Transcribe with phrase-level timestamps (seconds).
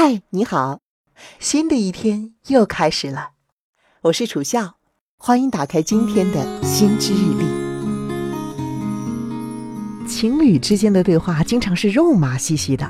[0.00, 0.78] 嗨，你好，
[1.40, 3.30] 新的一天又开始了。
[4.02, 4.76] 我是楚笑，
[5.16, 7.42] 欢迎打开今天的《心之日历》。
[10.06, 12.88] 情侣之间的对话经常是肉麻兮兮的，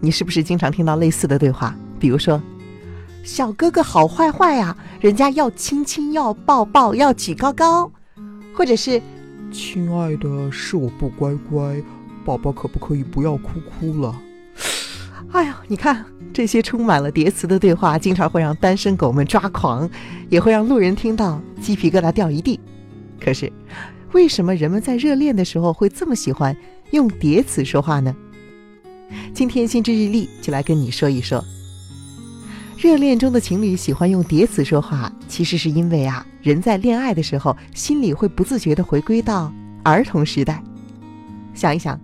[0.00, 1.76] 你是不是经常听到类似的对话？
[2.00, 2.42] 比如说
[3.22, 7.88] ：“小哥哥好坏坏呀，人家要亲亲，要抱抱，要举高高。”
[8.52, 9.00] 或者是
[9.54, 11.80] ：“亲爱的，是我不乖乖，
[12.24, 14.12] 宝宝可不可以不要哭哭了？”
[15.32, 19.88] 哎呀，你看这些充满了叠词的对话，经常会让单身狗们抓狂，
[20.28, 22.60] 也会让路人听到鸡皮疙瘩掉一地。
[23.18, 23.50] 可是，
[24.12, 26.54] 为什么人们在热恋的时候会这么喜欢
[26.90, 28.14] 用叠词说话呢？
[29.32, 31.42] 今天心之日历就来跟你说一说，
[32.76, 39.50] 热恋中的情侣喜欢用叠词说话，其实是因为啊，人在恋爱的时候心里会不自觉地回归到
[39.82, 40.62] 儿童时代。
[41.54, 41.98] 想一想，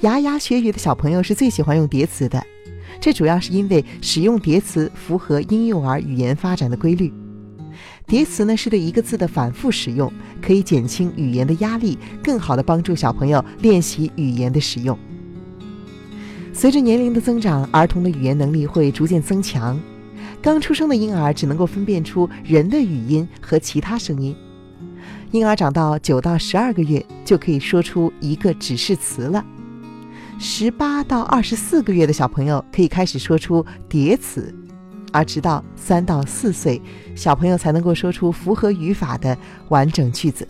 [0.00, 2.44] 牙牙学语的小朋友是最喜欢用叠词的。
[3.00, 7.12] 这主要是因为使用叠词符合婴幼儿语言发展的规律。
[8.06, 14.96] 叠词呢是对一个字的反复使用，可以减轻语言的压力，更好的帮助小朋友练习语言的使用。
[16.52, 19.78] 随着年龄的增长，儿童的语言能力会逐渐增强。
[20.40, 24.34] 刚出生的婴儿只能够分辨出人的语音和其他声音。
[25.32, 29.44] 婴儿长到九到十二个月，就可以说出一个指示词了。
[30.38, 34.54] 十八到二十四个月的小朋友可以开始说出叠词，
[35.12, 36.80] 而直到三到四岁，
[37.14, 39.36] 小朋友才能够说出符合语法的
[39.68, 40.46] 完整句子。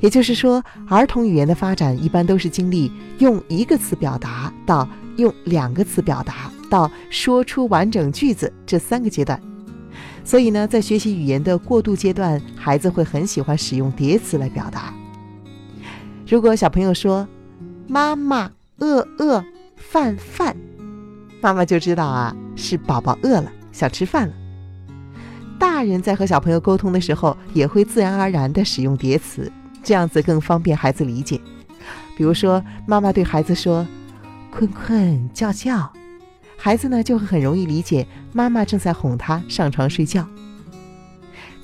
[0.00, 9.40] 也就是说，儿童语言的发展一般都是经历用一个词表达到用两个词表达到说出完整句子这三个阶段。
[10.24, 14.92] 所以呢，在学习语言的过渡阶段，孩子会很喜欢使用叠词来表达。
[16.26, 17.26] 如果小朋友说，
[17.90, 20.56] 妈妈饿饿饭饭，
[21.40, 24.34] 妈妈就知道啊，是宝宝饿了，想吃饭了。
[25.58, 29.50] 大人在和小朋友沟通的时候，也会自然而然地使用叠词，
[29.82, 31.40] 这样子更方便孩子理解。
[32.16, 33.84] 比如说，妈妈对孩子说
[34.54, 35.92] “困困叫叫”，
[36.56, 40.24] 孩子呢就会很容易理解妈妈正在哄他上床睡觉。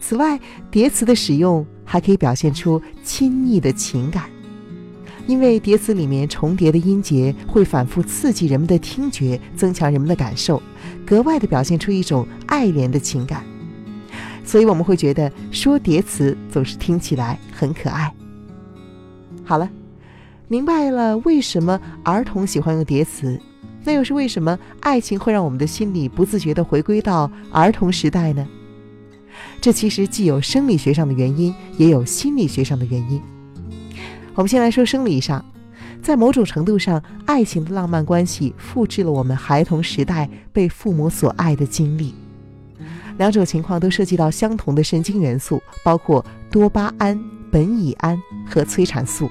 [0.00, 0.40] 此外，
[0.72, 4.28] 叠词的使用还可以表现出亲昵的情感。
[5.26, 10.62] 因为叠词里面重叠的音节会反复刺激人们的听觉，增强人们的感受，
[11.04, 13.44] 格外的表现出一种爱怜的情感，
[14.44, 18.12] 所以我们会觉得说叠词总是听起来很可爱。
[19.44, 19.68] 好了，
[20.46, 23.40] 明白了为什么儿童喜欢用叠词，
[23.84, 28.46] 那又是为什么爱情会让我们的心里不自觉地回归到儿童时代呢？
[29.60, 33.20] 这其实既有生理学上的原因，也有心理学上的原因。
[34.36, 35.42] 我们先来说生理上，
[36.02, 42.14] 在某种程度上，爱情的浪漫关系复制了我们孩童时代被父母所爱的经历。
[43.16, 47.18] 两种情况都涉及到相同的神经元素，包括多巴胺、
[47.50, 49.30] 苯乙胺和催产素。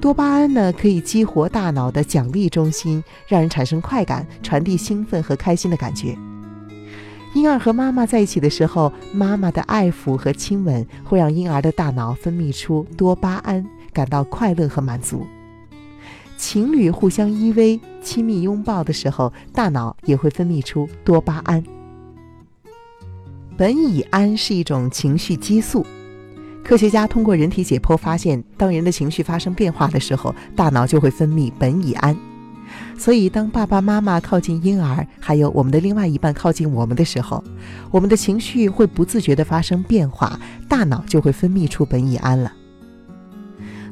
[0.00, 6.18] 多巴胺呢，可以激活大脑的奖励中心，让人产生快感，传递兴奋和开心的感觉。
[7.32, 15.24] 婴儿和妈妈在一起的时候，妈妈的爱抚和亲吻会让婴儿的大脑分泌出多巴胺，感到快乐和满足。
[16.36, 21.62] 情侣互相依偎、亲密拥抱的时候，大脑也会分泌出多巴胺。
[23.56, 25.86] 苯乙胺是一种情绪激素，
[26.64, 32.16] 科学家通过人体解剖发现，当人的情绪发生变化的时候，大脑就会分泌苯乙胺。
[32.98, 37.42] 所以，当爸爸妈妈靠近婴儿，还有我们的另外一半靠近我们的时候，
[37.90, 40.38] 我们的情绪会不自觉地发生变化，
[40.68, 42.52] 大脑就会分泌出苯乙胺了。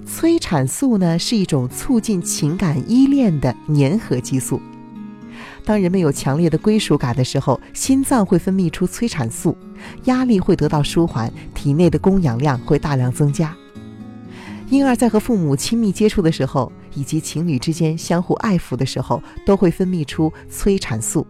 [0.07, 4.61] 催产素呢，是一种促进情感依恋的粘合激素。
[5.65, 9.57] 当人们有强烈的归属感的时候，心脏会分泌出催产素，
[10.05, 13.55] 压力会得到舒缓，体内的供氧量会大量增加。
[14.71, 21.27] 婴儿在和父母亲密接触的时候，以及情侣之间相互爱抚的时候，都会分泌出催产素，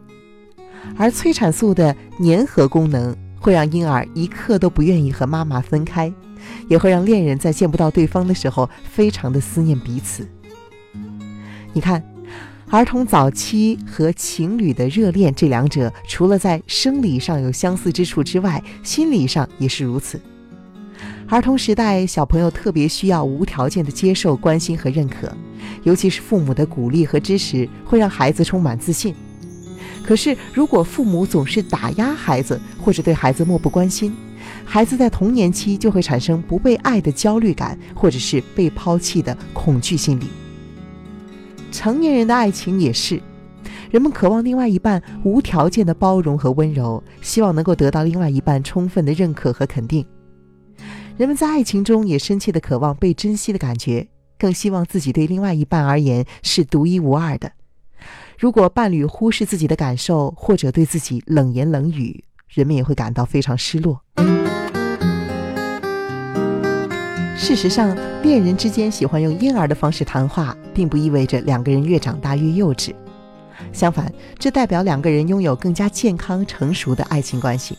[0.97, 6.13] 而催产素的粘合功能会让婴儿一刻都不愿意和妈妈分开，
[6.69, 10.29] 也会让恋人在见不到对方的时候非常的思念彼此。
[11.73, 12.03] 你看，
[12.71, 20.21] 儿童早期和情侣的热恋，这两者除了在生理上有相似之处之外，心理上也是如此。
[21.31, 25.31] 儿童时代，小朋友特别需要无条件的接受关心和认可，
[25.83, 29.15] 尤其是父母的鼓励和支持，会让孩子充满自信。
[30.03, 34.11] 可是，如果父母总是打压孩子，或者对孩子漠不关心，
[34.65, 40.29] 孩子在童年期就会产生不被爱的焦虑感，或者是被抛弃的恐惧心理。
[41.71, 43.21] 成年人的爱情也是，
[43.91, 50.03] 人们渴望另外一半无条件的包容和温柔，希望能够得到另外一半充分的认可和肯定。
[51.19, 54.07] 人们在爱情中也深切的渴望被珍惜的感觉，
[54.39, 57.51] 更希望自己对另外一半而言是独一无二的。
[58.39, 64.01] 如果伴侣忽视自己的感受，或者对自己冷言冷语，人们也会感到非常失落。
[67.37, 72.95] 事实上，恋人之间喜欢用婴儿的方式谈话，并不意味着两个人越长大越幼稚。
[73.73, 77.77] 相反，这代表两个人拥有更加健康成熟的爱情关系。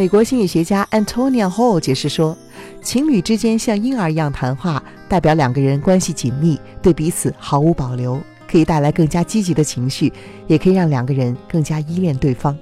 [0.00, 2.34] 美国心理学家 Antonia Hall 解释说，
[2.80, 8.18] 情侣之间像婴儿一样谈话，代表两个人关系紧密，对彼此毫无保留，
[8.48, 10.10] 可以带来更加积极的情绪，
[10.46, 12.56] 也可以让两个人更加依恋对方。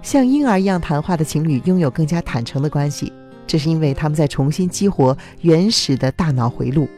[0.00, 3.12] 像婴儿一样谈话的情侣拥有更加坦诚的关系，
[3.46, 6.88] 这是因为他们在重新激活原始的大脑回路。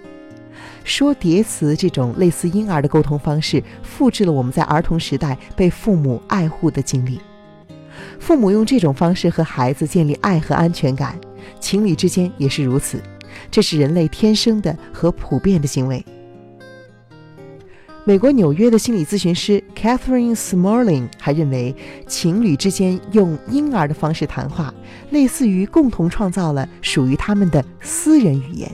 [0.84, 7.18] 说叠词这种类似婴儿的沟通方式，复制了我们在儿童时代被父母爱护的经历。
[8.18, 11.18] 父母用这种方式和孩子建立爱和安全感，
[11.60, 13.02] 情侣之间也是如此。
[13.50, 16.04] 这是人类天生的和普遍的行为。
[18.06, 21.74] 美国纽约的心理咨询师 Catherine Smarling 还认为，
[22.06, 24.72] 情侣之间用婴儿的方式谈话，
[25.10, 28.70] 类似于共同创造了属于他们的私人语言。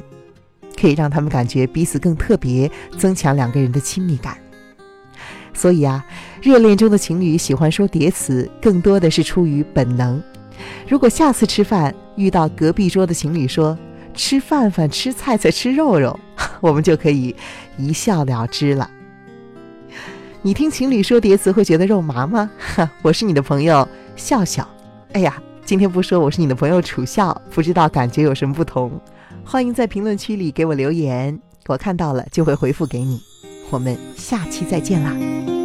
[0.76, 4.36] 可以让他们感觉彼此更特别，增强两个人的亲密感。
[5.52, 6.04] 所以啊，
[6.40, 10.22] 热恋中的情侣喜欢说叠词，更多的是出于本能。
[10.88, 13.78] 如果下次吃饭遇到隔壁桌的情侣说
[14.14, 16.19] “吃饭饭，吃菜菜，吃肉肉”，
[16.60, 17.34] 我们就可以
[17.76, 18.90] 一笑了之了。
[20.40, 22.50] 你听情侣说叠词会觉得肉麻吗？
[22.58, 24.66] 哈， 我是你的朋友笑笑。
[25.12, 28.90] 哎呀，今天不说我是你的朋友楚笑，不知道感觉有什么不同。
[29.44, 33.20] 欢迎在评论区里给我留言，我看到了就会回复给你。
[33.69, 35.59] 我们下期再见啦！